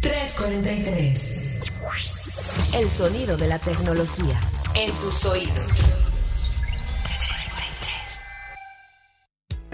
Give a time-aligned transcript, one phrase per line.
[0.00, 1.60] 343.
[2.74, 4.38] El sonido de la tecnología
[4.76, 5.82] en tus oídos.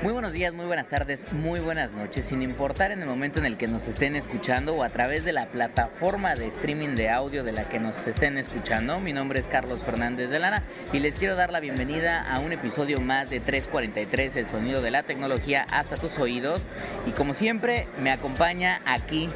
[0.02, 3.46] Muy buenos días, muy buenas tardes, muy buenas noches, sin importar en el momento en
[3.46, 7.42] el que nos estén escuchando o a través de la plataforma de streaming de audio
[7.42, 8.98] de la que nos estén escuchando.
[9.00, 10.62] Mi nombre es Carlos Fernández de Lara
[10.92, 14.90] y les quiero dar la bienvenida a un episodio más de 343, el sonido de
[14.90, 16.66] la tecnología hasta tus oídos.
[17.06, 19.30] Y como siempre, me acompaña aquí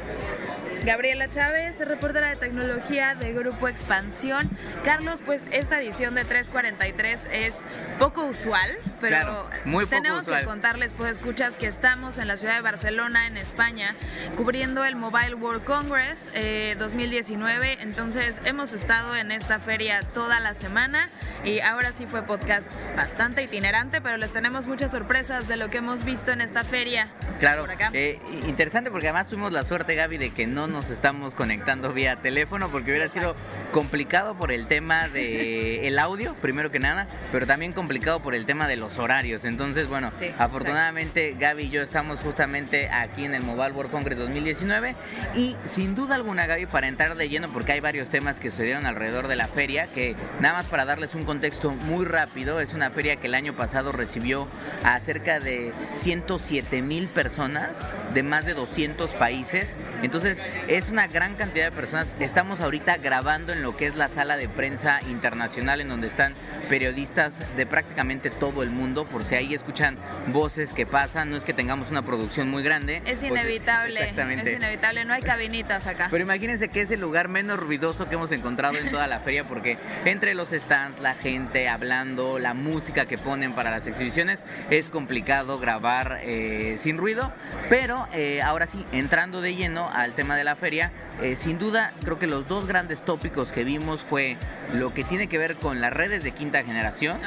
[0.83, 4.49] Gabriela Chávez, reportera de tecnología de Grupo Expansión.
[4.83, 7.65] Carlos, pues esta edición de 343 es
[7.97, 8.69] poco usual,
[9.01, 9.49] pero
[9.89, 13.93] tenemos que contarles, pues escuchas que estamos en la ciudad de Barcelona, en España,
[14.37, 16.31] cubriendo el Mobile World Congress
[16.77, 17.73] 2019.
[17.73, 21.09] Eh, Entonces hemos estado en esta feria toda la semana
[21.43, 25.77] y ahora sí fue podcast bastante itinerante, pero les tenemos muchas sorpresas de lo que
[25.79, 27.09] hemos visto en esta feria.
[27.39, 31.93] Claro, eh, interesante porque además tuvimos la suerte, Gaby, de que no nos estamos conectando
[31.93, 33.35] vía teléfono porque hubiera sido
[33.71, 35.19] complicado por el tema del
[35.83, 39.45] el audio, primero que nada, pero también complicado por el tema de los horarios.
[39.45, 44.95] Entonces, bueno, afortunadamente Gaby y yo estamos justamente aquí en el Mobile World Congress 2019
[45.35, 48.85] y sin duda alguna, Gaby, para entrar de lleno, porque hay varios temas que sucedieron
[48.85, 52.91] alrededor de la feria, que nada más para darles un contexto muy rápido, es una
[52.91, 54.47] feria que el año pasado recibió
[54.83, 59.77] a cerca de 107 mil personas de más de 200 países.
[60.01, 62.15] Entonces, es una gran cantidad de personas.
[62.19, 66.33] Estamos ahorita grabando en lo que es la sala de prensa internacional, en donde están
[66.69, 71.29] periodistas de prácticamente todo el mundo, por si ahí escuchan voces que pasan.
[71.29, 73.01] No es que tengamos una producción muy grande.
[73.05, 73.99] Es pues, inevitable.
[73.99, 74.49] exactamente.
[74.49, 76.07] Es inevitable, no hay cabinitas acá.
[76.11, 79.43] Pero imagínense que es el lugar menos ruidoso que hemos encontrado en toda la feria,
[79.43, 84.89] porque entre los stands, la gente hablando, la música que ponen para las exhibiciones, es
[84.89, 87.31] complicado grabar eh, sin ruido.
[87.69, 91.93] Pero eh, ahora sí, entrando de lleno al tema de la feria, eh, sin duda
[92.03, 94.37] creo que los dos grandes tópicos que vimos fue
[94.73, 97.19] lo que tiene que ver con las redes de quinta generación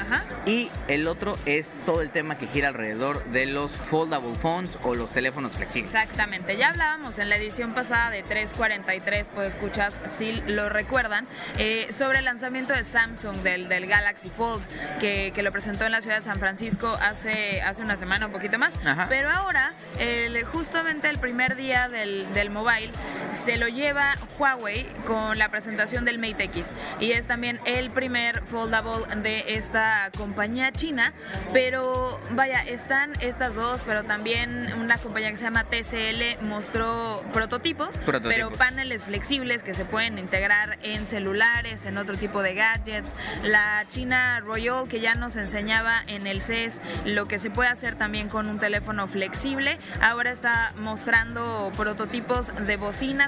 [0.47, 4.94] y el otro es todo el tema que gira alrededor de los foldable phones o
[4.94, 5.93] los teléfonos flexibles.
[5.93, 11.27] Exactamente, ya hablábamos en la edición pasada de 343, pues escuchas si lo recuerdan,
[11.59, 14.62] eh, sobre el lanzamiento de Samsung del, del Galaxy Fold
[15.00, 18.32] que, que, lo presentó en la ciudad de San Francisco hace, hace una semana, un
[18.32, 18.75] poquito más,
[19.09, 22.93] pero ahora el, justamente el primer día del, del mobile
[23.33, 26.73] se lo lleva Huawei con la presentación del Mate X.
[27.00, 31.12] Y es también el primer foldable de esta compañía china,
[31.53, 38.00] pero vaya, están estas dos, pero también una compañía que se llama TCL mostró prototipos,
[38.23, 43.15] pero paneles flexibles que se pueden integrar en celulares, en otro tipo de gadgets.
[43.43, 47.97] La China Royal que ya nos enseñaba en el CES lo que se puede hacer
[47.97, 52.77] también con un teléfono flexible, ahora está mostrando prototipos de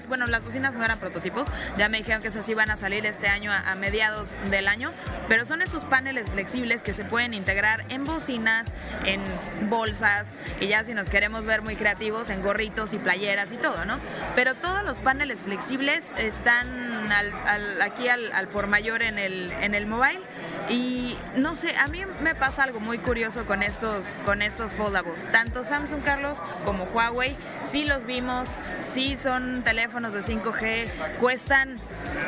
[0.07, 3.27] bueno, las bocinas no eran prototipos, ya me dijeron que esas iban a salir este
[3.27, 4.93] año a, mediados del año,
[5.29, 8.73] pero son estos paneles flexibles que se pueden integrar en bocinas,
[9.05, 9.21] en
[9.69, 13.85] bolsas, y ya si nos queremos ver muy creativos, en gorritos y playeras y todo,
[13.85, 13.99] ¿no?
[14.37, 17.11] Pero todos los paneles flexibles están
[17.83, 20.21] aquí al, por mayor en el, en el mobile
[20.69, 25.31] y no sé, a mí me pasa algo muy curioso con estos, con estos foldables.
[25.31, 30.89] Tanto Samsung Carlos como Huawei, sí los vimos, sí son teléfonos de 5G,
[31.21, 31.79] cuestan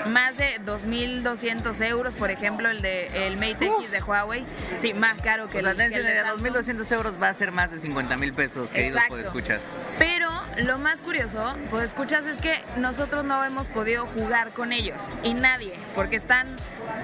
[0.06, 4.44] más de 2.200 euros, por ejemplo, el de el Mate X de Huawei.
[4.76, 7.70] Sí, más caro que, pues el, que el de 2.200 euros va a ser más
[7.70, 9.62] de 50 mil pesos, queridos escuchas.
[9.98, 15.10] Pero lo más curioso, pues escuchas, es que nosotros no hemos podido jugar con ellos
[15.22, 16.46] y nadie, porque están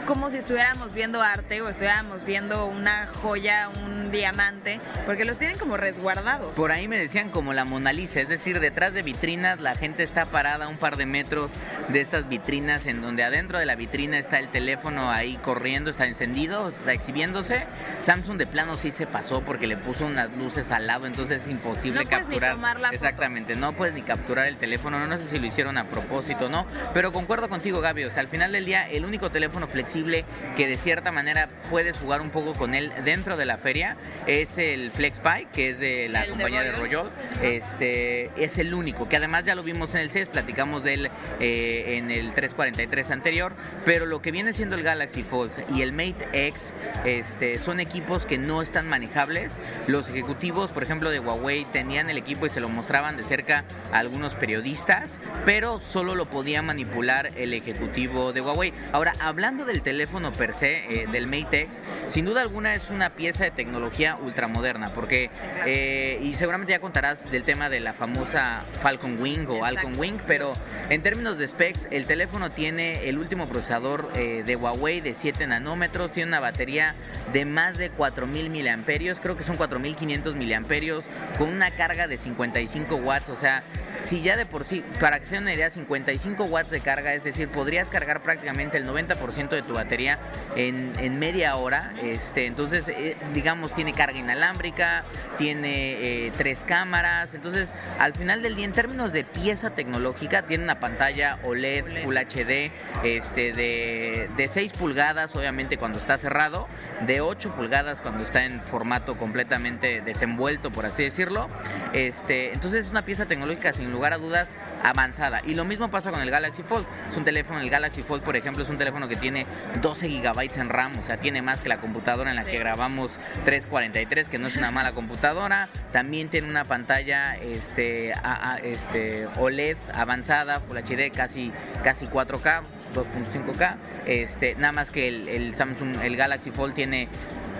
[0.06, 5.58] como si estuviéramos viendo arte o estuviéramos viendo una joya, un diamante, porque los tienen
[5.58, 6.56] como resguardados.
[6.56, 10.02] Por ahí me decían como la Mona Lisa, es decir, detrás de vitrinas la gente
[10.02, 11.54] está parada un par de metros
[11.88, 16.06] de estas vitrinas en donde adentro de la vitrina está el teléfono ahí corriendo, está
[16.06, 17.66] encendido, está exhibiéndose.
[18.00, 21.48] Samsung de plano sí se pasó porque le puso unas luces al lado, entonces es
[21.48, 22.50] imposible no capturar.
[22.50, 25.78] Ni tomar la Exactamente, no puedes ni capturar el teléfono, no sé si lo hicieron
[25.78, 29.04] a propósito o no, pero concuerdo contigo Gaby, o sea, al final del día el
[29.04, 30.24] único teléfono flexible
[30.56, 33.96] que de cierta manera puedes jugar un poco con él dentro de la feria
[34.28, 37.10] es el FlexPy, que es de la compañía de Royal.
[37.42, 41.10] Este, es el único, que además ya lo vimos en el CES, platicamos de él
[41.40, 43.54] eh, en el 343 anterior,
[43.84, 46.74] pero lo que viene siendo el Galaxy Fold y el Mate X
[47.04, 49.58] este, son equipos que no están manejables.
[49.88, 53.64] Los ejecutivos, por ejemplo, de Huawei tenían el equipo y se lo mostraban, decían acerca
[53.90, 58.74] a algunos periodistas, pero solo lo podía manipular el ejecutivo de Huawei.
[58.92, 63.10] Ahora, hablando del teléfono per se, eh, del Mate X, sin duda alguna es una
[63.10, 65.30] pieza de tecnología ultramoderna, porque,
[65.66, 70.18] eh, y seguramente ya contarás del tema de la famosa Falcon Wing o Alcon Wing,
[70.26, 70.52] pero
[70.90, 75.46] en términos de specs, el teléfono tiene el último procesador eh, de Huawei de 7
[75.46, 76.94] nanómetros, tiene una batería
[77.32, 81.06] de más de 4000 miliamperios, creo que son 4500 miliamperios,
[81.38, 83.62] con una carga de 55 watts, o sea,
[84.00, 87.24] si ya de por sí, para que sea una idea, 55 watts de carga, es
[87.24, 90.18] decir, podrías cargar prácticamente el 90% de tu batería
[90.56, 91.92] en, media hora.
[92.02, 95.04] Este, entonces, eh, digamos, tiene carga inalámbrica,
[95.38, 97.34] tiene eh, tres cámaras.
[97.34, 102.16] Entonces, al final del día, en términos de pieza tecnológica, tiene una pantalla OLED Full
[102.16, 102.72] HD
[103.04, 106.66] este, de, de 6 pulgadas, obviamente cuando está cerrado,
[107.06, 111.48] de 8 pulgadas cuando está en formato completamente desenvuelto, por así decirlo.
[111.92, 115.40] Este, entonces, es una pieza tecnológica sin lugar a dudas avanzada.
[115.44, 116.86] Y lo mismo pasa con el Galaxy Fold.
[117.06, 119.41] Es un teléfono, el Galaxy Fold, por ejemplo, es un teléfono que tiene
[119.80, 123.18] 12 gigabytes en RAM, o sea, tiene más que la computadora en la que grabamos
[123.44, 125.68] 343, que no es una mala computadora.
[125.92, 128.14] También tiene una pantalla este,
[128.62, 131.52] este, OLED avanzada, Full HD, casi,
[131.82, 132.62] casi 4K.
[132.92, 137.08] 2.5K, este, nada más que el, el Samsung, el Galaxy Fold tiene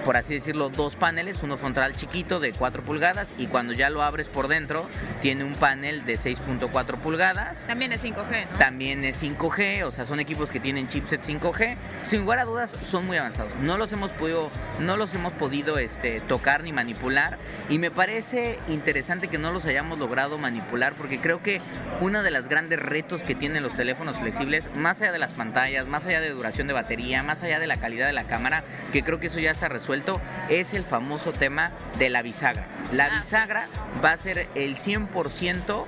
[0.04, 4.02] por así decirlo, dos paneles, uno frontal chiquito de 4 pulgadas y cuando ya lo
[4.02, 4.87] abres por dentro
[5.20, 7.64] tiene un panel de 6.4 pulgadas.
[7.66, 8.58] También es 5G, ¿no?
[8.58, 11.76] También es 5G, o sea, son equipos que tienen chipset 5G.
[12.04, 13.56] Sin lugar a dudas, son muy avanzados.
[13.56, 14.50] No los hemos podido,
[14.81, 17.38] no los hemos podido este, tocar ni manipular
[17.69, 21.60] y me parece interesante que no los hayamos logrado manipular porque creo que
[22.00, 25.87] uno de los grandes retos que tienen los teléfonos flexibles, más allá de las pantallas,
[25.87, 29.02] más allá de duración de batería, más allá de la calidad de la cámara, que
[29.02, 29.92] creo que eso ya está resuelto
[30.49, 32.67] es el famoso tema de la bisagra.
[32.93, 33.67] La ah, bisagra
[34.05, 35.85] va a ser el 100%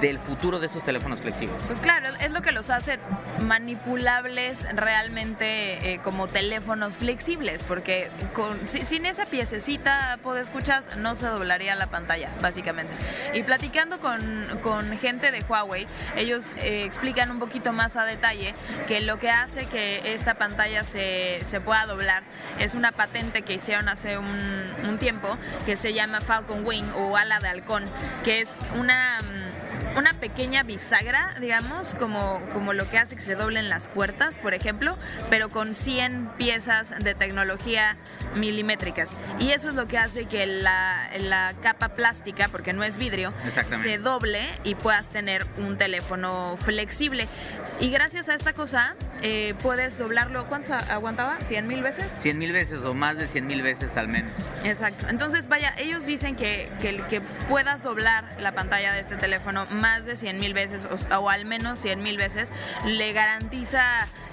[0.00, 1.62] del futuro de esos teléfonos flexibles.
[1.66, 2.98] Pues claro, es lo que los hace
[3.42, 11.26] manipulables realmente eh, como teléfonos flexibles, porque con, sin esa piececita, puedo escuchas, no se
[11.26, 12.92] doblaría la pantalla, básicamente.
[13.34, 14.20] Y platicando con,
[14.62, 18.54] con gente de Huawei, ellos eh, explican un poquito más a detalle
[18.86, 22.22] que lo que hace que esta pantalla se, se pueda doblar
[22.58, 25.28] es una patente que hicieron hace un, tiempo
[25.64, 27.84] que se llama Falcon Wing o ala de halcón,
[28.24, 29.20] que es una
[29.98, 34.54] una pequeña bisagra, digamos, como, como lo que hace que se doblen las puertas, por
[34.54, 34.96] ejemplo,
[35.28, 37.96] pero con 100 piezas de tecnología
[38.36, 39.16] milimétricas.
[39.40, 43.32] Y eso es lo que hace que la, la capa plástica, porque no es vidrio,
[43.82, 47.26] se doble y puedas tener un teléfono flexible.
[47.80, 51.40] Y gracias a esta cosa eh, puedes doblarlo, ¿cuánto aguantaba?
[51.40, 52.16] ¿100 mil veces?
[52.20, 54.30] 100 mil veces o más de 100 mil veces al menos.
[54.62, 55.06] Exacto.
[55.08, 59.87] Entonces, vaya, ellos dicen que, que, que puedas doblar la pantalla de este teléfono más
[59.96, 62.52] de 100 mil veces o, al menos 100 mil veces,
[62.84, 63.82] le garantiza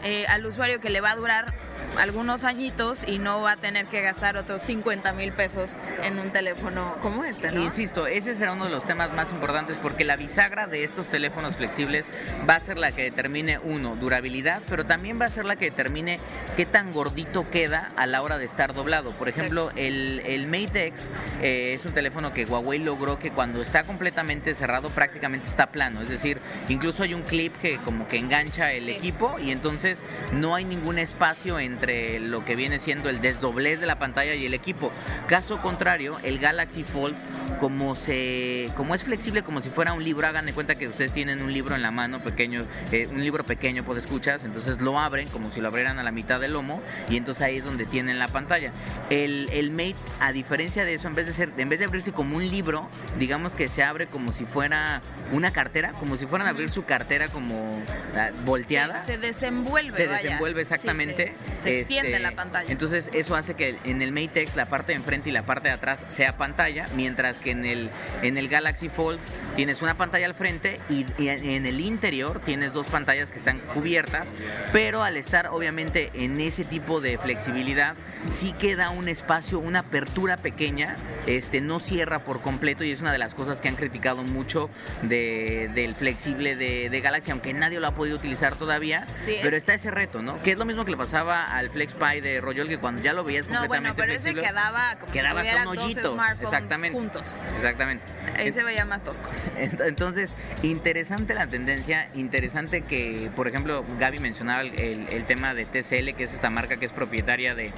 [0.04, 1.54] eh, al usuario que le va a durar
[1.98, 6.30] algunos añitos y no va a tener que gastar otros 50 mil pesos en un
[6.30, 7.62] teléfono como este, ¿no?
[7.62, 11.58] Insisto, ese será uno de los temas más importantes porque la bisagra de estos teléfonos
[11.58, 12.08] flexibles
[12.48, 15.66] va a ser la que determine, uno, durabilidad, pero también va a ser la que
[15.66, 16.20] determine
[16.58, 19.12] qué tan gordito queda a la hora de estar doblado.
[19.12, 21.10] Por ejemplo, el, el, Mate X
[21.42, 26.02] eh, es un teléfono que Huawei logró que cuando está completamente cerrado prácticamente está plano,
[26.02, 26.40] es decir,
[26.70, 31.00] incluso hay un clip que como que engancha el equipo y entonces no hay ningún
[31.00, 34.92] espacio entre lo que viene siendo el desdoblez de la pantalla y el equipo.
[35.28, 37.16] Caso contrario, el Galaxy Fold,
[37.60, 41.12] como, se, como es flexible como si fuera un libro, hagan de cuenta que ustedes
[41.12, 45.00] tienen un libro en la mano pequeño, eh, un libro pequeño por escuchas, entonces lo
[45.00, 47.86] abren como si lo abrieran a la mitad del lomo y entonces ahí es donde
[47.86, 48.72] tienen la pantalla.
[49.10, 52.12] El, el Mate, a diferencia de eso, en vez de, ser, en vez de abrirse
[52.12, 55.02] como un libro, digamos que se abre como si fuera
[55.32, 57.72] una cartera, como si fueran a abrir su cartera como
[58.16, 59.02] ah, volteada.
[59.02, 59.96] Se, desenvuelve.
[59.96, 61.34] Se desenvuelve exactamente.
[61.56, 62.72] Se extiende este, la pantalla.
[62.72, 65.70] Entonces eso hace que en el Mate X la parte de enfrente y la parte
[65.70, 67.90] de atrás sea pantalla, mientras que en el,
[68.22, 69.20] en el Galaxy Fold
[69.56, 74.34] tienes una pantalla al frente y, en el interior tienes dos pantallas que están cubiertas,
[74.72, 77.96] pero al estar obviamente en ese tipo de flexibilidad,
[78.28, 83.12] sí queda un espacio, una apertura pequeña, este, no cierra por completo y es una
[83.12, 84.70] de las cosas que han criticado mucho
[85.02, 89.06] del flexible de, Galaxy, aunque nadie lo ha podido utilizar todavía,
[89.44, 90.42] pero está ese reto, ¿no?
[90.42, 93.24] Que es lo mismo que le pasaba al FlexPy de Royal que cuando ya lo
[93.24, 96.18] veías completamente no, bueno, pero ese quedaba como quedaba si hasta un hoyito.
[96.42, 96.98] Exactamente.
[96.98, 97.36] juntos.
[97.56, 98.06] Exactamente.
[98.36, 99.30] Ahí se veía más tosco.
[99.58, 106.24] Entonces, interesante la tendencia, interesante que, por ejemplo, Gaby mencionaba el, tema de TCL, que
[106.24, 107.74] es esta marca que es propietaria de,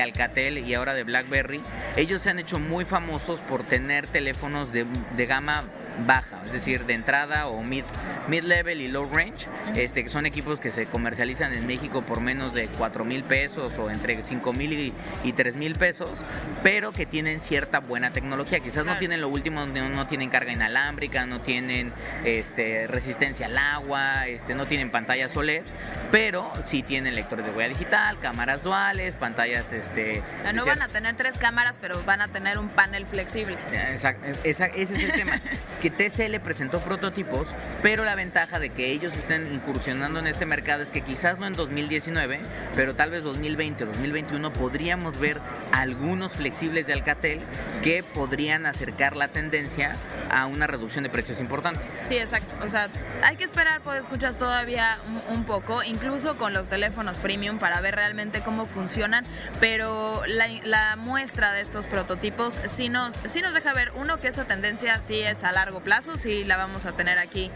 [0.00, 1.60] Alcatel y ahora de BlackBerry.
[1.96, 5.64] Ellos se han hecho muy famosos por tener teléfonos de gama
[6.06, 7.84] baja, es decir, de entrada o mid,
[8.28, 12.20] mid level y low range, este, que son equipos que se comercializan en México por
[12.20, 14.92] menos de 4 mil pesos o entre 5 mil y,
[15.24, 16.24] y 3 mil pesos,
[16.62, 18.60] pero que tienen cierta buena tecnología.
[18.60, 21.92] Quizás no tienen lo último, no, no tienen carga inalámbrica, no tienen
[22.24, 25.62] este, resistencia al agua, este, no tienen pantallas OLED,
[26.10, 29.72] pero sí tienen lectores de huella digital, cámaras duales, pantallas...
[29.72, 33.56] Este, no, no van a tener tres cámaras, pero van a tener un panel flexible.
[33.90, 35.40] Exacto, ese es el tema.
[35.82, 37.48] que TCL presentó prototipos,
[37.82, 41.46] pero la ventaja de que ellos estén incursionando en este mercado es que quizás no
[41.48, 42.38] en 2019,
[42.76, 45.40] pero tal vez 2020 o 2021 podríamos ver
[45.72, 47.40] algunos flexibles de Alcatel
[47.82, 49.96] que podrían acercar la tendencia
[50.30, 51.80] a una reducción de precios importante.
[52.02, 52.54] Sí, exacto.
[52.62, 52.88] O sea,
[53.24, 54.98] hay que esperar, pues escuchas todavía
[55.30, 59.24] un, poco, incluso con los teléfonos premium para ver realmente cómo funcionan,
[59.58, 64.44] pero la, muestra de estos prototipos sí nos, sí nos deja ver, uno, que esa
[64.44, 67.50] tendencia sí es a largo plazo, sí la vamos a tener aquí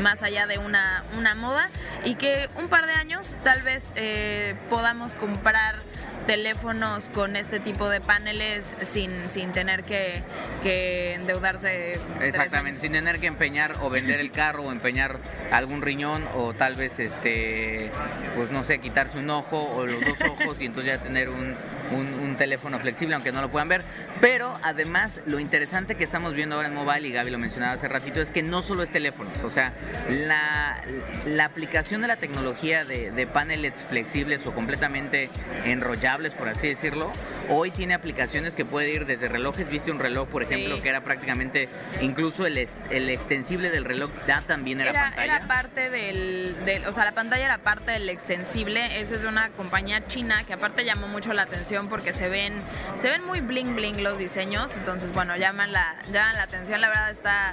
[0.00, 1.68] más allá de una, una moda,
[2.04, 5.76] y que un par de años tal vez eh, podamos comprar
[6.26, 10.22] teléfonos con este tipo de paneles sin, sin tener que,
[11.14, 11.98] endeudarse.
[12.20, 15.18] Exactamente, sin tener que empeñar o vender el carro o empeñar
[15.50, 17.90] algún riñón o tal vez, este
[18.36, 21.54] pues no sé, quitarse un ojo o los dos ojos y entonces ya tener un,
[21.92, 23.82] un, teléfono flexible, aunque no lo puedan ver.
[24.20, 27.88] Pero además, lo interesante que estamos viendo ahora en mobile, y Gaby lo mencionaba hace
[27.88, 29.44] ratito, es que no solo es teléfonos.
[29.44, 29.72] O sea,
[30.08, 30.80] la,
[31.26, 35.28] la aplicación de la tecnología de, de paneles flexibles o completamente
[35.64, 37.12] enrollables, por así decirlo,
[37.48, 39.68] hoy tiene aplicaciones que puede ir desde relojes.
[39.68, 41.68] Viste un reloj, por ejemplo, que era prácticamente,
[42.00, 42.58] incluso el,
[42.90, 45.36] el extensible del reloj da también era, era pantalla.
[45.36, 49.00] Era parte del, del, o sea, la pantalla era parte del extensible.
[49.00, 52.54] Esa es una compañía china que aparte llamó mucho la atención porque se ven,
[52.96, 56.88] se ven muy bling bling los diseños, entonces bueno, llaman la, llaman la atención, la
[56.88, 57.52] verdad está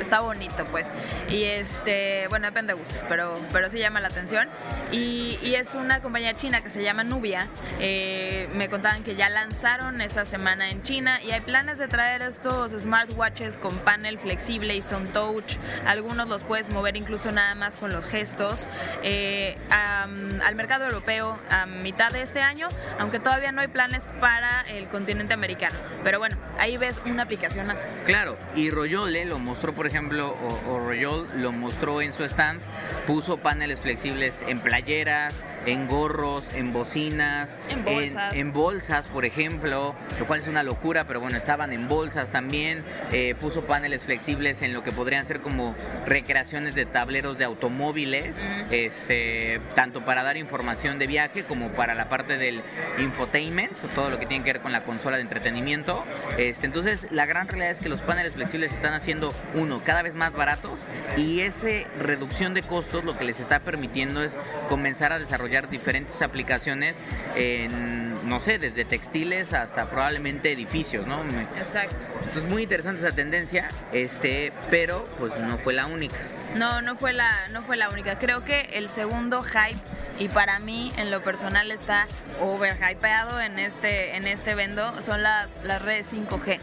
[0.00, 0.90] está bonito, pues.
[1.28, 4.48] Y este, bueno, depende de gustos, pero, pero sí llama la atención.
[4.92, 7.48] Y, es una compañía china que se llama Nubia.
[7.80, 12.22] Eh, me contaban que ya lanzaron esta semana en China y hay planes de traer
[12.22, 15.56] estos smartwatches con panel flexible y son touch.
[15.86, 18.66] Algunos los puedes mover incluso nada más con los gestos.
[19.02, 24.62] Eh, al mercado europeo a mitad de este año, aunque todavía no hay planes para
[24.68, 25.76] el continente americano.
[26.04, 27.86] Pero bueno, ahí ves una aplicación más.
[28.04, 30.36] Claro, y Royole lo mostró por ejemplo,
[30.66, 32.60] o, Royol lo mostró en su stand,
[33.06, 39.94] puso paneles flexibles en playeras, en gorros, en bocinas, en bolsas, en, bolsas por ejemplo,
[40.18, 44.62] lo cual es una locura, pero bueno, estaban en bolsas también, eh, puso paneles flexibles
[44.62, 45.74] en lo que podrían ser como
[46.06, 52.08] recreaciones de tableros de automóviles, este, tanto para dar información de viaje como para la
[52.08, 52.62] parte del
[52.98, 56.04] infotainment, todo lo que tiene que ver con la consola de entretenimiento.
[56.38, 60.14] Este, entonces, la gran realidad es que los paneles flexibles están haciendo uno, cada vez
[60.14, 60.86] más baratos
[61.16, 64.38] y esa reducción de costos lo que les está permitiendo es
[64.68, 66.98] comenzar a desarrollar diferentes aplicaciones
[67.34, 71.22] en, no sé, desde textiles hasta probablemente edificios, ¿no?
[71.56, 72.04] Exacto.
[72.20, 76.16] Entonces muy interesante esa tendencia, este, pero pues no fue la única.
[76.54, 78.18] No, no fue la, no fue la única.
[78.18, 79.78] Creo que el segundo hype
[80.18, 82.06] y para mí en lo personal está
[82.40, 86.58] overhypeado en este en este vendo son las las redes 5G.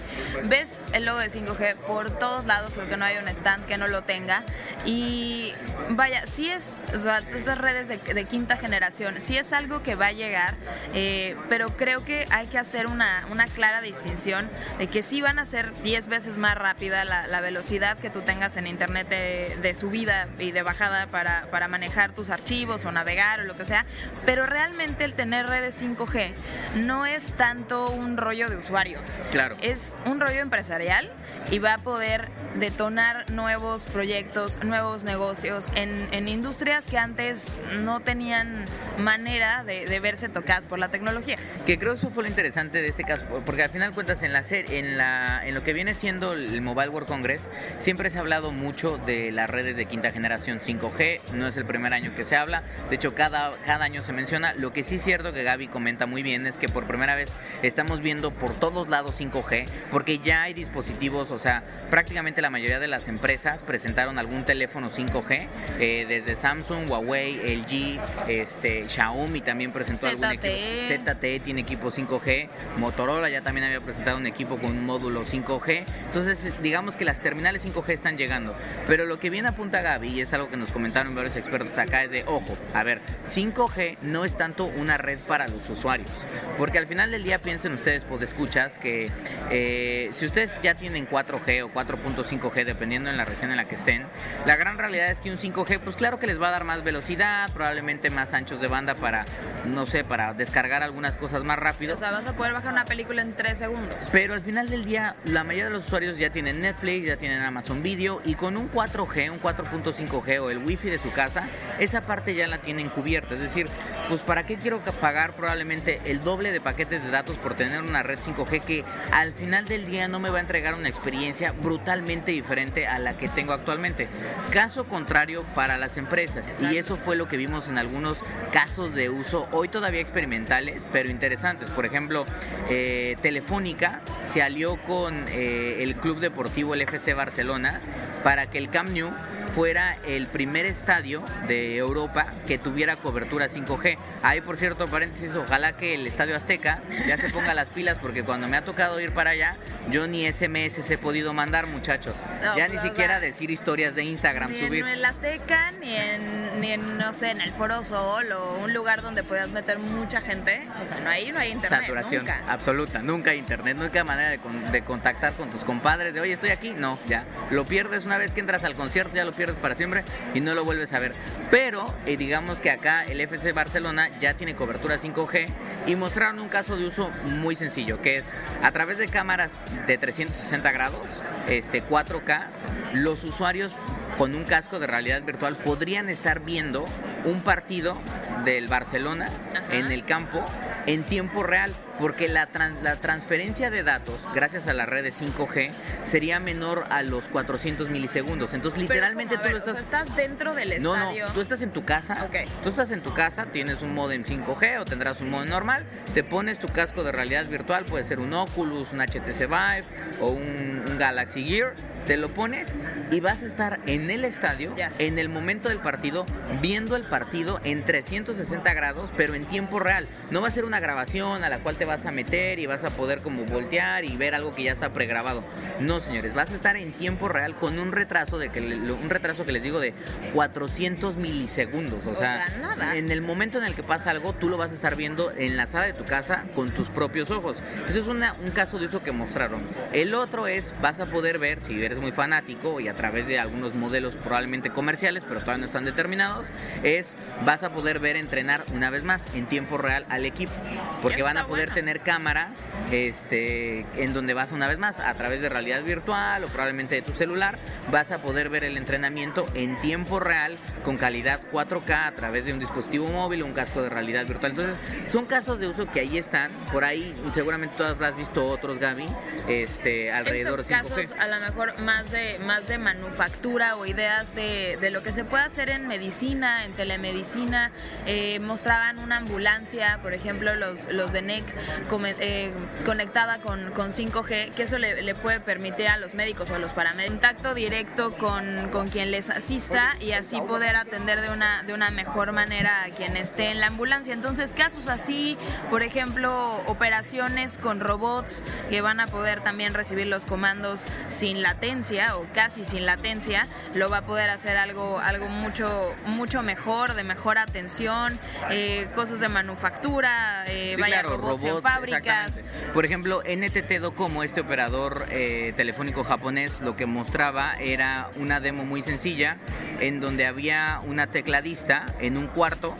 [0.45, 3.87] Ves el logo de 5G por todos lados porque no hay un stand que no
[3.87, 4.43] lo tenga
[4.85, 5.53] y
[5.89, 10.07] vaya, sí es o sea, estas redes de, quinta generación, sí es algo que va
[10.07, 10.55] a llegar,
[10.93, 15.39] eh, pero creo que hay que hacer una, una clara distinción de que sí van
[15.39, 19.57] a ser 10 veces más rápida la, la velocidad que tú tengas en internet de,
[19.61, 23.85] de subida y de bajada para, para manejar tus archivos o navegar lo que sea,
[24.25, 26.33] pero realmente el tener redes 5G
[26.75, 28.99] no es tanto un rollo de usuario.
[29.31, 29.55] Claro.
[29.61, 31.09] Es un rollo empresarial
[31.51, 37.99] y va a poder detonar nuevos proyectos, nuevos negocios en, en industrias que antes no
[37.99, 38.65] tenían
[38.97, 41.37] manera de, de, verse tocadas por la tecnología.
[41.65, 44.43] Que creo eso fue lo interesante de este caso, porque al final cuentas en la
[44.49, 48.51] en la en lo que viene siendo el Mobile World Congress siempre se ha hablado
[48.51, 52.35] mucho de las redes de quinta generación 5G, no es el primer año que se
[52.35, 53.34] habla, de hecho cada,
[53.65, 56.57] cada año se menciona, lo que sí es cierto que Gaby comenta muy bien es
[56.57, 61.37] que por primera vez estamos viendo por todos lados 5G, porque ya hay dispositivos, o
[61.37, 65.47] sea, prácticamente la mayoría de las empresas presentaron algún teléfono 5G,
[65.79, 67.99] eh, desde Samsung, Huawei, LG,
[68.29, 70.53] este, Xiaomi también presentó algún equipo.
[70.85, 75.83] ZTE tiene equipo 5G, Motorola ya también había presentado un equipo con un módulo 5G.
[76.05, 78.55] Entonces, digamos que las terminales 5G están llegando.
[78.87, 82.03] Pero lo que viene apunta Gaby, y es algo que nos comentaron varios expertos acá,
[82.03, 86.09] es de, ojo, a ver, 5G no es tanto una red para los usuarios,
[86.57, 89.09] porque al final del día piensen ustedes, pues escuchas, que
[89.49, 93.75] eh, si ustedes ya tienen 4G o 4.5G, dependiendo en la región en la que
[93.75, 94.05] estén,
[94.45, 96.83] la gran realidad es que un 5G, pues claro que les va a dar más
[96.83, 99.25] velocidad, probablemente más anchos de banda para,
[99.65, 101.95] no sé, para descargar algunas cosas más rápido.
[101.95, 103.97] O sea, vas a poder bajar una película en 3 segundos.
[104.11, 107.41] Pero al final del día, la mayoría de los usuarios ya tienen Netflix, ya tienen
[107.41, 111.47] Amazon Video y con un 4G, un 4.5G o el Wi-Fi de su casa,
[111.79, 113.14] esa parte ya la tienen cubierta.
[113.35, 113.67] Es decir,
[114.07, 118.03] pues ¿para qué quiero pagar probablemente el doble de paquetes de datos por tener una
[118.03, 122.31] red 5G que al final del día no me va a entregar una experiencia brutalmente
[122.31, 124.07] diferente a la que tengo actualmente?
[124.51, 126.61] Caso contrario para las empresas.
[126.61, 128.19] Y eso fue lo que vimos en algunos
[128.51, 131.69] casos de uso, hoy todavía experimentales, pero interesantes.
[131.69, 132.25] Por ejemplo,
[132.69, 137.79] eh, Telefónica se alió con eh, el club deportivo, el FC Barcelona,
[138.23, 139.11] para que el Camp Nou
[139.53, 143.97] fuera el primer estadio de Europa que tuviera cobertura 5G.
[144.23, 148.23] Ahí, por cierto, paréntesis, ojalá que el Estadio Azteca ya se ponga las pilas porque
[148.23, 149.55] cuando me ha tocado ir para allá,
[149.89, 152.15] yo ni SMS he podido mandar, muchachos.
[152.55, 154.83] ya ni siquiera decir historias de Instagram, ni subir.
[154.83, 158.73] en el Azteca, ni en, ni en, no sé, en el Foro Sol o un
[158.73, 160.67] lugar donde puedas meter mucha gente.
[160.81, 161.81] O sea, no hay, no hay internet.
[161.81, 162.41] Saturación nunca.
[162.47, 166.21] absoluta, nunca hay internet, nunca hay manera de, con- de contactar con tus compadres, de
[166.21, 166.73] oye, estoy aquí.
[166.77, 167.23] No, ya.
[167.51, 170.55] Lo pierdes una vez que entras al concierto, ya lo pierdes para siempre y no
[170.55, 171.13] lo vuelves a ver.
[171.51, 175.47] Pero eh, digamos que acá el FC Barcelona ya tiene cobertura 5G
[175.87, 179.53] y mostraron un caso de uso muy sencillo, que es a través de cámaras
[179.87, 182.47] de 360 grados, este 4K,
[182.93, 183.71] los usuarios
[184.17, 186.85] con un casco de realidad virtual podrían estar viendo
[187.25, 187.97] un partido
[188.45, 189.75] del Barcelona Ajá.
[189.75, 190.43] en el campo
[190.85, 192.47] en tiempo real, porque la,
[192.83, 195.71] la transferencia de datos, gracias a la red de 5G,
[196.03, 198.53] sería menor a los 400 milisegundos.
[198.53, 200.05] Entonces, Pero literalmente tú lo o sea, estás...
[200.05, 201.27] estás dentro del No, estadio.
[201.27, 202.23] no, tú estás en tu casa.
[202.25, 202.35] Ok.
[202.63, 206.23] Tú estás en tu casa, tienes un modem 5G o tendrás un modem normal, te
[206.23, 209.83] pones tu casco de realidad virtual, puede ser un Oculus, un HTC Vive
[210.19, 211.73] o un, un Galaxy Gear,
[212.07, 212.75] te lo pones
[213.11, 216.25] y vas a estar en el estadio, en el momento del partido,
[216.61, 220.07] viendo el partido en 360 grados, pero en tiempo real.
[220.31, 222.83] No va a ser una grabación a la cual te vas a meter y vas
[222.83, 225.43] a poder como voltear y ver algo que ya está pregrabado.
[225.79, 229.45] No, señores, vas a estar en tiempo real con un retraso de que un retraso
[229.45, 229.93] que les digo de
[230.33, 232.95] 400 milisegundos, o, O sea, sea, nada.
[232.95, 235.57] en el momento en el que pasa algo, tú lo vas a estar viendo en
[235.57, 237.57] la sala de tu casa con tus propios ojos.
[237.87, 239.63] Eso es una- un caso de uso que mostraron.
[239.91, 243.39] El otro es, vas a poder ver, si eres muy fanático y a través de
[243.39, 246.47] algunos modelos probablemente comerciales, pero todavía no están determinados,
[246.83, 250.53] es, vas a poder ver entrenar una vez más en tiempo real al equipo.
[251.01, 251.69] Porque van a poder.
[251.75, 256.47] Tener cámaras este, en donde vas una vez más a través de realidad virtual o
[256.47, 257.59] probablemente de tu celular,
[257.91, 262.53] vas a poder ver el entrenamiento en tiempo real con calidad 4K a través de
[262.53, 264.51] un dispositivo móvil o un casco de realidad virtual.
[264.51, 266.49] Entonces, son casos de uso que ahí están.
[266.71, 269.07] Por ahí seguramente tú habrás visto otros, Gaby,
[269.49, 271.01] este, alrededor de visto 5G.
[271.01, 275.11] casos a lo mejor más de más de manufactura o ideas de, de lo que
[275.11, 277.71] se puede hacer en medicina, en telemedicina.
[278.05, 281.43] Eh, mostraban una ambulancia, por ejemplo, los, los de NEC
[281.89, 282.53] come- eh,
[282.85, 286.59] conectada con, con 5G, que eso le, le puede permitir a los médicos o a
[286.59, 291.63] los paramédicos contacto directo con, con quien les asista y así poder atender de una,
[291.63, 294.13] de una mejor manera a quien esté en la ambulancia.
[294.13, 295.37] Entonces, casos así,
[295.69, 302.15] por ejemplo, operaciones con robots que van a poder también recibir los comandos sin latencia
[302.17, 307.03] o casi sin latencia, lo va a poder hacer algo, algo mucho, mucho mejor, de
[307.03, 312.41] mejor atención, eh, cosas de manufactura, eh, Sí, vaya claro, robots, en fábricas.
[312.73, 318.65] Por ejemplo, NTT Docomo, este operador eh, telefónico japonés, lo que mostraba era una demo
[318.65, 319.37] muy sencilla
[319.79, 322.75] en donde había una tecladista en un cuarto,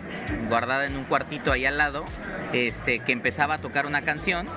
[0.48, 2.06] guardada en un cuartito ahí al lado,
[2.54, 4.48] este, que empezaba a tocar una canción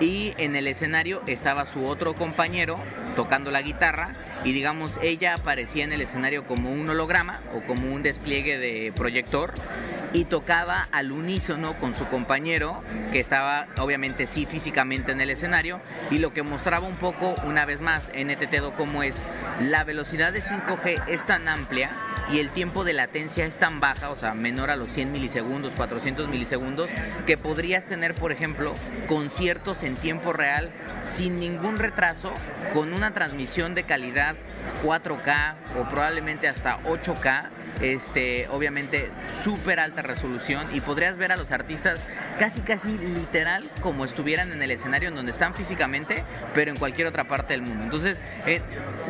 [0.00, 2.78] y en el escenario estaba su otro compañero
[3.14, 4.12] tocando la guitarra
[4.44, 8.92] y digamos ella aparecía en el escenario como un holograma o como un despliegue de
[8.94, 9.54] proyector
[10.12, 15.80] y tocaba al unísono con su compañero que estaba obviamente sí físicamente en el escenario
[16.10, 19.20] y lo que mostraba un poco una vez más NTT Docomo es
[19.60, 21.90] la velocidad de 5G es tan amplia
[22.30, 25.74] y el tiempo de latencia es tan baja, o sea, menor a los 100 milisegundos,
[25.74, 26.90] 400 milisegundos,
[27.26, 28.74] que podrías tener, por ejemplo,
[29.08, 32.32] conciertos en tiempo real sin ningún retraso,
[32.72, 34.36] con una transmisión de calidad
[34.84, 37.48] 4K o probablemente hasta 8K
[37.80, 42.00] este, obviamente súper alta resolución y podrías ver a los artistas
[42.38, 47.06] casi casi literal como estuvieran en el escenario en donde están físicamente, pero en cualquier
[47.06, 47.84] otra parte del mundo.
[47.84, 48.60] Entonces, eh,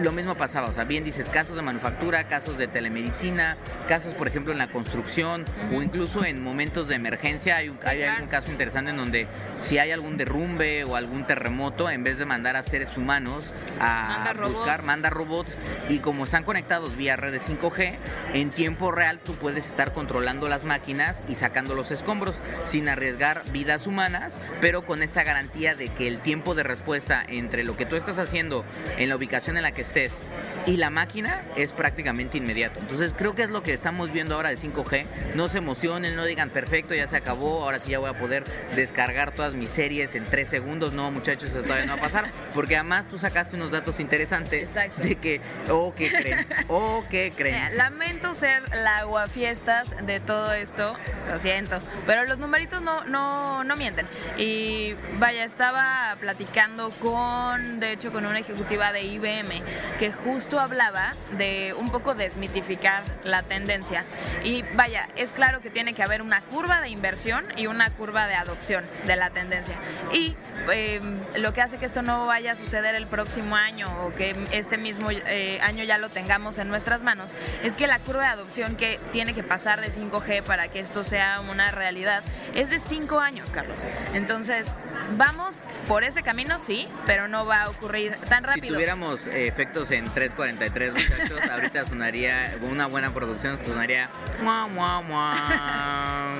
[0.01, 3.57] lo mismo pasaba, o sea, bien dices, casos de manufactura, casos de telemedicina,
[3.89, 7.57] casos, por ejemplo, en la construcción o incluso en momentos de emergencia.
[7.57, 9.27] Hay, un, hay algún caso interesante en donde
[9.63, 14.33] si hay algún derrumbe o algún terremoto, en vez de mandar a seres humanos a
[14.47, 17.95] buscar, manda robots y como están conectados vía redes 5G,
[18.35, 23.43] en tiempo real tú puedes estar controlando las máquinas y sacando los escombros sin arriesgar
[23.53, 27.87] vidas humanas, pero con esta garantía de que el tiempo de respuesta entre lo que
[27.87, 28.65] tú estás haciendo
[28.97, 30.23] en la ubicación en la que estés
[30.67, 32.81] y la máquina es prácticamente inmediato.
[32.81, 35.05] Entonces creo que es lo que estamos viendo ahora de 5G.
[35.35, 38.45] No se emocionen, no digan perfecto, ya se acabó, ahora sí ya voy a poder
[38.75, 40.93] descargar todas mis series en tres segundos.
[40.93, 42.31] No, muchachos, eso todavía no va a pasar.
[42.55, 45.41] Porque además tú sacaste unos datos interesantes de que,
[45.71, 46.47] oh, ¿qué creen?
[46.69, 47.77] Oh, ¿qué creen?
[47.77, 50.95] lamento ser la aguafiestas de todo esto,
[51.29, 54.07] lo siento, pero los numeritos no, no, no mienten.
[54.37, 59.63] Y vaya, estaba platicando con, de hecho, con una ejecutiva de IBM
[59.99, 64.05] que justo hablaba de un poco desmitificar la tendencia.
[64.43, 68.27] Y vaya, es claro que tiene que haber una curva de inversión y una curva
[68.27, 69.75] de adopción de la tendencia.
[70.13, 70.37] Y
[70.73, 74.37] em, lo que hace que esto no vaya a suceder el próximo año o que
[74.53, 77.33] este mismo eh, año ya lo tengamos en nuestras manos
[77.63, 81.05] es que la curva de adopción que tiene que pasar de 5G para que esto
[81.05, 81.14] sea
[81.49, 82.23] una realidad
[82.55, 83.85] es de 5 años, Carlos.
[84.15, 84.75] Entonces,
[85.17, 85.55] vamos
[85.89, 88.69] por ese camino, sí, pero no va a ocurrir tan rápido.
[88.69, 94.09] Si tuviéramos eh, efectos en 343, muchachos, ahorita sonaría, una buena producción, sonaría...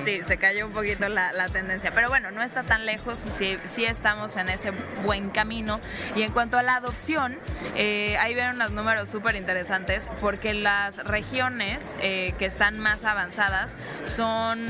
[0.03, 3.85] Sí, se cayó un poquito la, tendencia, pero bueno, no está tan lejos, sí, sí,
[3.85, 4.71] estamos en ese
[5.03, 5.79] buen camino.
[6.15, 7.37] Y en cuanto a la adopción,
[7.75, 13.77] eh, ahí ven unos números súper interesantes, porque las regiones eh, que están más avanzadas
[14.03, 14.64] son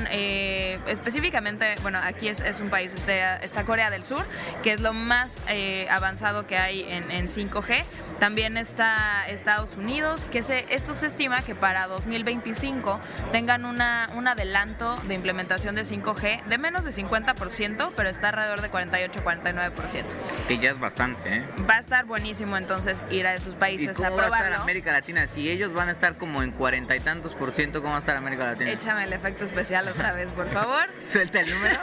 [0.87, 4.23] específicamente, bueno, aquí es, es un país, está, Corea del Sur,
[4.63, 7.83] que es lo más eh, avanzado que hay en, 5G.
[8.19, 12.99] También está Estados Unidos, que se, esto se estima que para 2025
[13.31, 18.61] tengan una, un adelanto de implementación de 5G de menos de 50%, pero está alrededor
[18.61, 20.03] de 48-49%.
[20.47, 21.45] Que ya es bastante, ¿eh?
[21.69, 24.31] Va a estar buenísimo entonces ir a esos países a probarlo.
[24.31, 25.27] Va a estar América Latina?
[25.27, 27.99] Si ellos van a estar como en cuarenta y tantos por ciento, ¿cómo va a
[27.99, 28.71] estar América Latina?
[28.71, 30.89] Échame el efecto especial otra vez, por favor.
[31.05, 31.79] Suelta el número.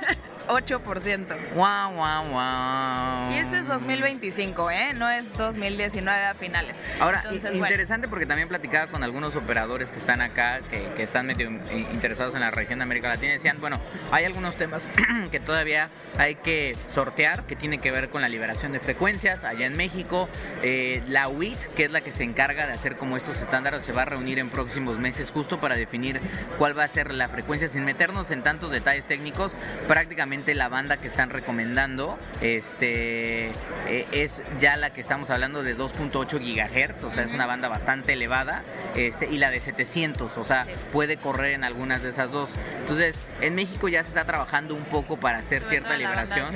[0.49, 1.55] 8%.
[1.55, 3.32] Wow, wow, wow.
[3.43, 4.95] Eso es 2025, ¿eh?
[4.95, 6.81] No es 2019 a finales.
[7.01, 11.51] Ahora, interesante porque también platicaba con algunos operadores que están acá, que, están medio
[11.93, 13.81] interesados en la región de América Latina, decían, bueno,
[14.13, 14.89] hay algunos temas
[15.33, 19.67] que todavía hay que sortear, que tiene que ver con la liberación de frecuencias allá
[19.67, 20.29] en México.
[20.63, 23.91] Eh, la UIT, que es la que se encarga de hacer como estos estándares, se
[23.91, 26.21] va a reunir en próximos meses justo para definir
[26.59, 29.57] cuál va a ser la frecuencia, sin meternos en tantos detalles técnicos,
[29.89, 33.32] prácticamente la banda que están recomendando este,
[33.87, 37.69] eh, es ya la que estamos hablando de 2.8 gigahertz, o sea, es una banda
[37.69, 38.63] bastante elevada,
[38.97, 42.51] este, y la de 700, o sea, puede correr en algunas de esas dos.
[42.81, 46.47] Entonces, en México ya se está trabajando un poco para hacer cierta liberación.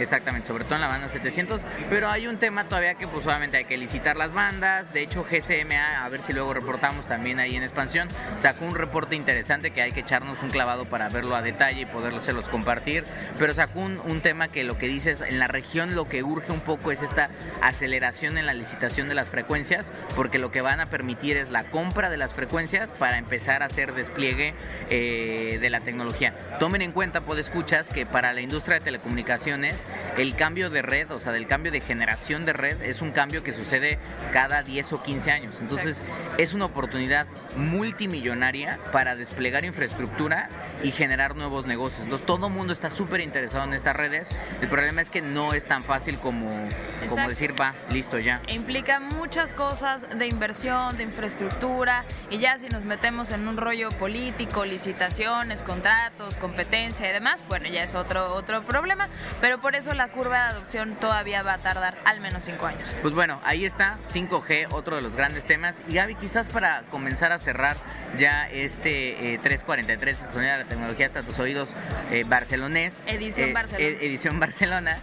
[0.00, 3.56] Exactamente, sobre todo en la banda 700, pero hay un tema todavía que pues obviamente
[3.56, 7.56] hay que licitar las bandas, de hecho GCMA, a ver si luego reportamos también ahí
[7.56, 11.42] en expansión, sacó un reporte interesante que hay que echarnos un clavado para verlo a
[11.42, 13.04] detalle y poderlos compartir
[13.38, 16.60] pero sacó un, tema que lo que dices, en la región lo que urge un
[16.60, 17.30] poco es esta
[17.62, 21.64] aceleración en la licitación de las frecuencias, porque lo que van a permitir es la
[21.64, 24.54] compra de las frecuencias para empezar a hacer despliegue
[24.90, 26.34] eh, de la tecnología.
[26.58, 31.18] Tomen en cuenta, escuchas, que para la industria de telecomunicaciones el cambio de red, o
[31.18, 33.98] sea, del cambio de generación de red, es un cambio que sucede
[34.32, 35.60] cada 10 o 15 años.
[35.60, 36.04] Entonces,
[36.38, 37.26] es una oportunidad
[37.56, 40.48] multimillonaria para desplegar infraestructura
[40.82, 42.02] y generar nuevos negocios.
[42.02, 44.30] Entonces, todo el mundo está súper interesado en estas redes.
[44.60, 46.68] El problema es que no es tan fácil como,
[47.08, 48.40] como decir, va, listo ya.
[48.48, 53.90] Implica muchas cosas de inversión, de infraestructura, y ya si nos metemos en un rollo
[53.90, 59.08] político, licitaciones, contratos, competencia y demás, bueno, ya es otro, otro problema,
[59.40, 62.88] pero por eso la curva de adopción todavía va a tardar al menos cinco años.
[63.02, 65.82] Pues bueno, ahí está 5G, otro de los grandes temas.
[65.88, 67.76] Y Gaby, quizás para comenzar a cerrar
[68.16, 71.74] ya este 343, eh, Sonido de la Tecnología hasta tus oídos
[72.10, 73.96] eh, barcelonés, Edición eh, Barcelona.
[74.00, 74.98] edición Barcelona.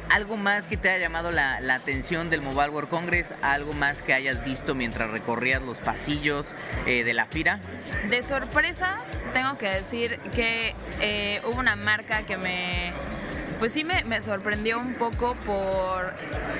[0.00, 3.34] Eh, ¿Algo más que te haya llamado la, atención del Mobile World Congress?
[3.42, 6.54] ¿Algo más que hayas visto mientras recorrías los pasillos
[6.86, 7.60] eh, de la FIRA?
[8.08, 10.74] De sorpresas, tengo que decir que
[11.44, 12.92] hubo una marca que me
[13.60, 16.14] pues sí me, sorprendió un poco por,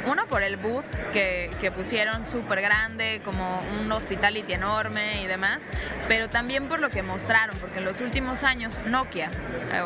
[0.07, 0.85] uno por el booth
[1.15, 5.69] que, pusieron súper grande, como un hospitality enorme y demás,
[6.09, 9.31] pero también por lo que mostraron, porque en los últimos años Nokia,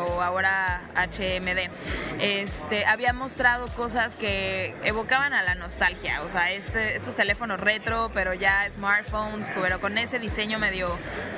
[0.05, 1.69] o ahora HMD,
[2.19, 8.11] este, había mostrado cosas que evocaban a la nostalgia, o sea, este, estos teléfonos retro,
[8.13, 10.89] pero ya smartphones, pero con ese diseño medio,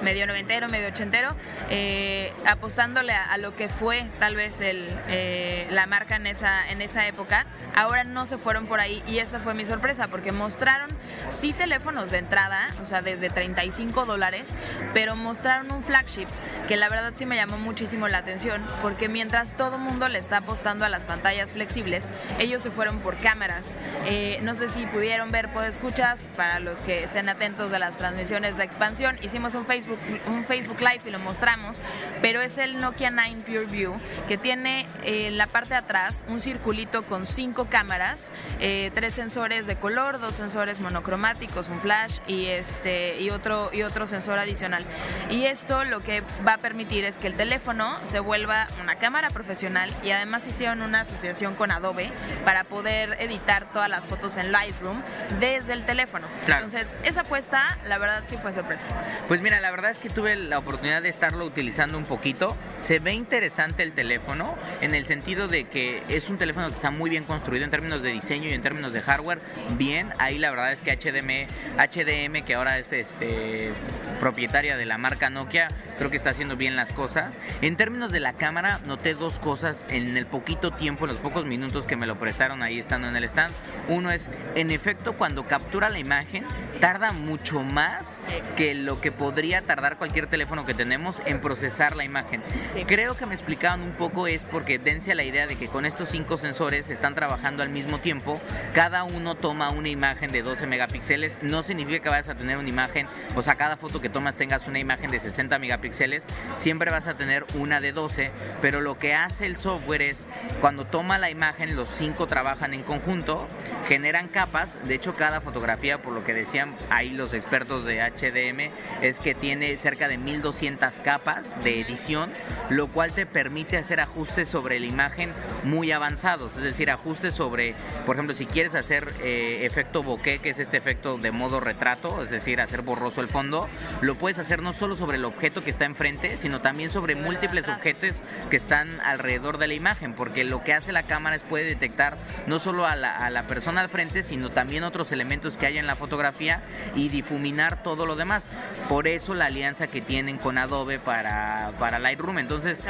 [0.01, 1.35] medio noventero, medio ochentero,
[1.69, 6.81] eh, apostándole a, lo que fue tal vez el, eh, la marca en esa, en
[6.81, 7.45] esa época.
[7.75, 10.89] Ahora no se fueron por ahí y esa fue mi sorpresa porque mostraron
[11.27, 14.45] sí teléfonos de entrada, o sea, desde 35 dólares,
[14.93, 16.27] pero mostraron un flagship
[16.67, 20.37] que la verdad sí me llamó muchísimo la atención porque mientras todo mundo le está
[20.37, 23.75] apostando a las pantallas flexibles, ellos se fueron por cámaras.
[24.05, 27.97] Eh, no sé si pudieron ver, puedo escuchas, para los que estén atentos de las
[27.97, 31.79] transmisiones de expansión, hicimos un Facebook, un Facebook Live y lo mostramos,
[32.21, 36.23] pero es el Nokia 9 Pure View que tiene en eh, la parte de atrás
[36.27, 42.19] un circulito con cinco cámaras, eh, tres sensores de color, dos sensores monocromáticos, un flash
[42.27, 44.85] y este y otro y otro sensor adicional.
[45.31, 49.31] Y esto lo que va a permitir es que el teléfono se vuelva una cámara
[49.31, 52.11] profesional y además hicieron una asociación con Adobe
[52.45, 55.01] para poder editar todas las fotos en Lightroom
[55.39, 56.27] desde el teléfono.
[56.45, 58.85] Entonces, esa apuesta, la verdad sí fue sorpresa.
[59.27, 62.55] Pues mira, la verdad es que tuve la oportunidad de estarlo utilizando un poquito.
[62.77, 66.91] Se ve interesante el teléfono en el sentido de que es un teléfono que está
[66.91, 69.39] muy bien construido en términos de diseño y en términos de hardware,
[69.77, 70.09] bien.
[70.17, 73.71] Ahí la verdad es que HDM, HDM que ahora es este,
[74.19, 77.37] propietaria de la marca Nokia, creo que está haciendo bien las cosas.
[77.61, 81.45] En términos de la cámara, noté dos cosas en el poquito tiempo, en los pocos
[81.45, 83.53] minutos que me lo prestaron ahí estando en el stand.
[83.87, 86.43] Uno es, en efecto, cuando captura la imagen,
[86.79, 88.19] tarda mucho más
[88.55, 92.43] que lo que podría tardar cualquier teléfono que tenemos en procesar la imagen.
[92.87, 95.85] Creo que me explicaban un poco es porque dense a la idea de que con
[95.85, 98.39] estos cinco sensores están trabajando al mismo tiempo,
[98.73, 102.69] cada uno toma una imagen de 12 megapíxeles, no significa que vayas a tener una
[102.69, 107.07] imagen, o sea, cada foto que tomas tengas una imagen de 60 megapíxeles, siempre vas
[107.07, 110.27] a tener una de 12, pero lo que hace el software es
[110.61, 113.47] cuando toma la imagen, los cinco trabajan en conjunto,
[113.87, 118.71] generan capas, de hecho cada fotografía, por lo que decían ahí los expertos de HDM,
[119.01, 122.31] es que tiene cerca de 1200 capas de edición,
[122.69, 125.31] lo cual te permite hacer ajustes sobre la imagen
[125.63, 127.75] muy avanzados, es decir, ajustes sobre,
[128.05, 132.21] por ejemplo, si quieres hacer eh, efecto bokeh, que es este efecto de modo retrato,
[132.21, 133.67] es decir, hacer borroso el fondo,
[134.01, 137.67] lo puedes hacer no solo sobre el objeto que está enfrente, sino también sobre múltiples
[137.67, 138.15] objetos
[138.49, 142.17] que están alrededor de la imagen, porque lo que hace la cámara es puede detectar
[142.45, 145.77] no solo a la, a la persona al frente, sino también otros elementos que hay
[145.77, 146.56] en la fotografía
[146.95, 148.47] y difuminar todo lo demás.
[148.89, 152.39] Por eso la alianza que tienen con Adobe para, para Lightroom.
[152.39, 152.87] Entonces,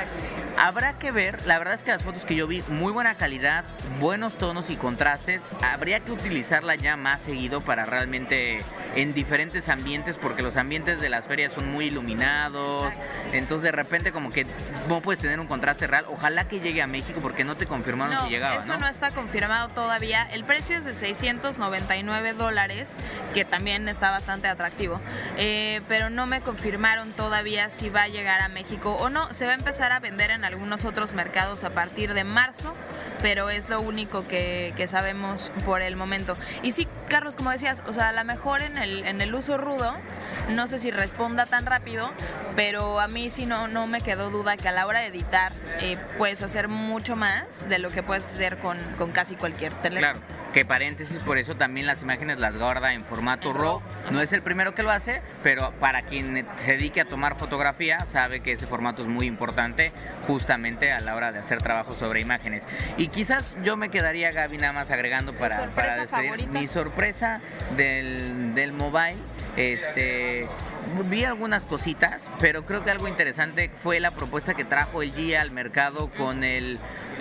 [0.57, 1.45] habrá que ver.
[1.45, 3.63] La verdad es que las fotos que yo vi, muy buena calidad,
[3.99, 5.41] buenos tonos y contrastes.
[5.61, 8.61] Habría que utilizarla ya más seguido para realmente
[8.95, 12.93] en diferentes ambientes, porque los ambientes de las ferias son muy iluminados.
[13.31, 14.45] Entonces, de repente, como que
[14.87, 16.05] no puedes tener un contraste real.
[16.09, 18.55] Ojalá que llegue a México, porque no te confirmaron si llegaba.
[18.55, 18.87] Eso ¿no?
[18.87, 20.23] está confirmado todavía.
[20.31, 22.95] El precio es de 699 dólares,
[23.33, 24.99] que también está bastante atractivo.
[25.37, 29.33] Eh, pero no me confirmaron todavía si va a llegar a México o no.
[29.33, 32.75] Se va a empezar a vender en algunos otros mercados a partir de marzo,
[33.21, 36.37] pero es lo único que, sabemos por el momento.
[36.63, 39.57] Y sí, Carlos, como decías, o sea, a lo mejor en el, en el uso
[39.57, 39.97] rudo,
[40.49, 42.09] no sé si responda tan rápido,
[42.55, 45.51] pero a mí sí no, no me quedó duda que a la hora de editar
[45.81, 50.21] eh, puedes hacer mucho más de lo que puedes hacer con, con casi cualquier teléfono.
[50.21, 53.81] Claro que paréntesis, por eso también las imágenes las guarda en formato RAW.
[54.11, 57.99] No es el primero que lo hace, pero para quien se dedique a tomar fotografía,
[58.05, 59.91] sabe que ese formato es muy importante
[60.25, 62.67] justamente a la hora de hacer trabajo sobre imágenes.
[62.97, 67.41] Y quizás yo me quedaría, Gaby, nada más agregando para, para despedir mi sorpresa
[67.75, 69.17] del, del mobile.
[69.55, 70.47] Este,
[71.09, 75.35] vi algunas cositas, pero creo que algo interesante fue la propuesta que trajo el G
[75.35, 76.79] al mercado con el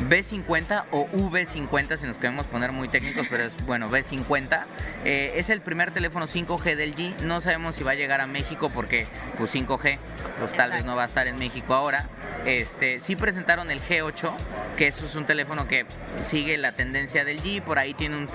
[0.08, 4.64] B50 o V50, si nos queremos poner muy técnicos, pero es bueno, B50.
[5.04, 7.16] Eh, es el primer teléfono 5G del G.
[7.20, 9.06] No sabemos si va a llegar a México porque
[9.38, 9.98] pues 5G,
[10.38, 12.08] pues tal vez no va a estar en México ahora.
[12.44, 14.30] Este, sí presentaron el G8,
[14.76, 15.84] que eso es un teléfono que
[16.22, 18.28] sigue la tendencia del G, por ahí tiene un,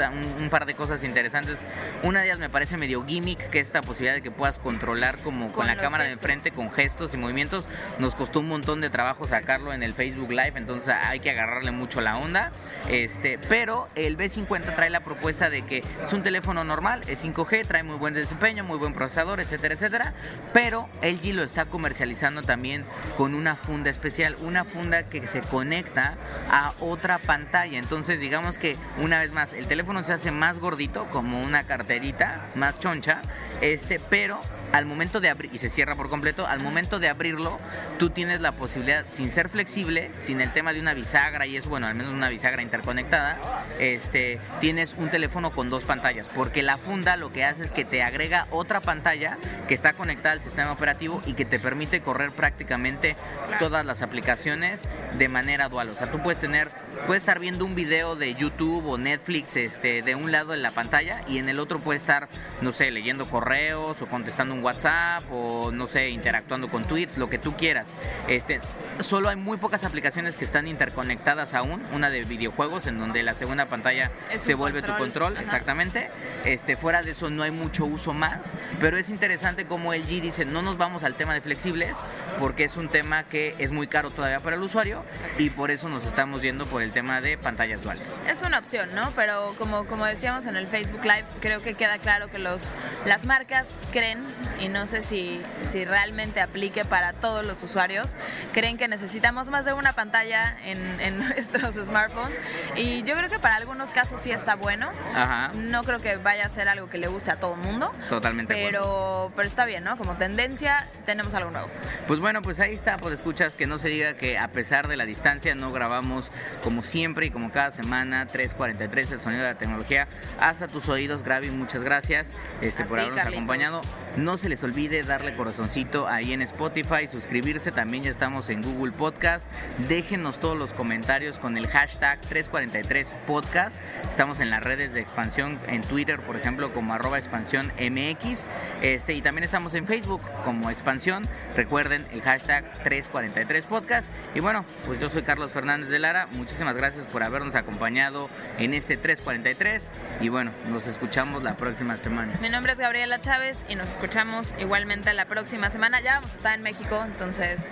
[0.49, 1.65] par de cosas interesantes.
[2.03, 5.17] Una de ellas me parece medio gimmick, que es esta posibilidad de que puedas controlar
[5.21, 7.67] como con, Con la cámara de enfrente, con gestos y movimientos.
[7.99, 11.71] Nos costó un montón de trabajo sacarlo en el Facebook Live, entonces hay que agarrarle
[11.71, 12.51] mucho la onda.
[12.89, 17.65] Este, pero el B50 trae la propuesta de que es un teléfono normal, es 5G,
[17.65, 20.13] trae muy buen desempeño, muy buen procesador, etcétera, etcétera.
[20.53, 22.85] Pero LG lo está comercializando también
[23.17, 26.15] con una funda especial, una funda que se conecta
[26.49, 27.77] a otra pantalla.
[27.77, 32.49] Entonces, digamos que una vez más, el teléfono se hace más gordito, como una carterita,
[32.55, 33.21] más choncha,
[33.61, 37.59] este, pero al momento de abrir, y se cierra por completo, al momento de abrirlo,
[37.99, 41.69] tú tienes la posibilidad, sin ser flexible, sin el tema de una bisagra y eso,
[41.69, 43.37] bueno, al menos una bisagra interconectada,
[43.79, 47.85] este, tienes un teléfono con dos pantallas, porque la funda lo que hace es que
[47.85, 52.31] te agrega otra pantalla que está conectada al sistema operativo y que te permite correr
[52.31, 53.15] prácticamente
[53.59, 55.89] todas las aplicaciones de manera dual.
[55.89, 56.69] O sea, tú puedes tener,
[57.07, 60.71] puedes estar viendo un video de YouTube o Netflix este, de un lado de la
[60.71, 62.29] pantalla y en el otro puedes estar,
[62.61, 67.29] no sé, leyendo correos o contestando un WhatsApp o no sé, interactuando con tweets, lo
[67.29, 67.91] que tú quieras.
[68.27, 68.61] Este,
[68.99, 73.33] solo hay muy pocas aplicaciones que están interconectadas aún, una de videojuegos en donde la
[73.33, 75.43] segunda pantalla Es se vuelve tu control, control, ajá.
[75.43, 76.09] exactamente.
[76.45, 80.21] Este, fuera de eso no hay mucho uso más, pero es interesante como el G
[80.21, 81.95] dice, no nos vamos al tema de flexibles
[82.39, 85.03] porque es un tema que es muy caro todavía para el usuario
[85.37, 88.19] y por eso nos estamos yendo por el tema de pantallas duales.
[88.27, 89.11] Es una opción, ¿no?
[89.15, 92.69] Pero como, como decíamos en el Facebook Live, creo que queda claro que los,
[93.05, 94.25] las marcas creen,
[94.59, 98.15] y no sé si, si realmente aplique para todos los usuarios,
[98.53, 102.39] creen que necesitamos más de una pantalla en, en nuestros smartphones.
[102.75, 104.91] Y yo creo que para algunos casos sí está bueno.
[105.15, 105.51] Ajá.
[105.53, 107.93] No creo que vaya a ser algo que le guste a todo el mundo.
[108.09, 108.53] Totalmente.
[108.53, 109.97] Pero, pero está bien, ¿no?
[109.97, 111.69] Como tendencia, tenemos algo nuevo.
[112.07, 114.97] Pues bueno, pues ahí está, pues escuchas que no se diga que a pesar de
[114.97, 116.31] la distancia no grabamos
[116.63, 120.07] como siempre y como cada semana 343 el sonido de la tecnología
[120.39, 123.37] hasta tus oídos, Gravi, muchas gracias este A por ti, habernos Carlitos.
[123.37, 123.81] acompañado.
[124.17, 128.91] No se les olvide darle corazoncito ahí en Spotify, suscribirse, también ya estamos en Google
[128.91, 129.49] Podcast.
[129.87, 133.77] Déjenos todos los comentarios con el hashtag 343 podcast.
[134.09, 138.47] Estamos en las redes de expansión en Twitter, por ejemplo, como arroba expansión MX.
[138.81, 141.23] Este, y también estamos en Facebook como expansión.
[141.55, 144.11] Recuerden el hashtag 343 podcast.
[144.35, 146.27] Y bueno, pues yo soy Carlos Fernández de Lara.
[146.31, 149.89] Muchísimas gracias por habernos acompañado en este 343.
[150.19, 152.33] Y bueno, nos escuchamos la próxima semana.
[152.41, 156.01] Mi nombre es Gabriela Chávez y nos escuchamos igualmente la próxima semana.
[156.01, 157.69] Ya vamos a estar en México, entonces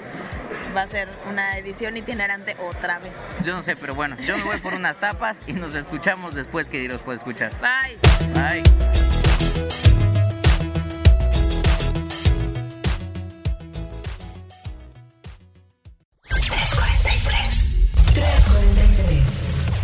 [0.77, 3.13] va a ser una edición itinerante otra vez.
[3.43, 6.69] Yo no sé, pero bueno, yo me voy por unas tapas y nos escuchamos después,
[6.69, 7.59] queridos, pues escuchas.
[7.59, 7.97] Bye.
[8.35, 8.63] Bye.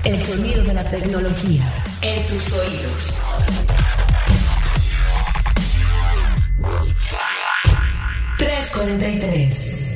[0.04, 1.64] El sonido de la tecnología
[2.04, 3.65] en tus oídos.
[8.66, 9.95] Tres cuarenta y tres.